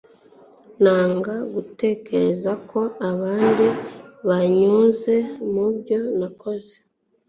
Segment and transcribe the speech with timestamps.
[0.83, 3.67] nanga gutekereza ko abandi
[4.27, 5.15] banyuze
[5.53, 6.75] mubyo nakoze